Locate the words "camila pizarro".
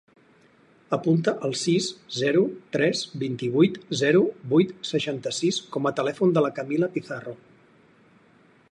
6.61-7.39